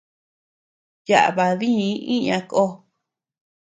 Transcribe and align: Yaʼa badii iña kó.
Yaʼa 1.07 1.31
badii 1.37 1.89
iña 2.13 2.37
kó. 2.49 2.63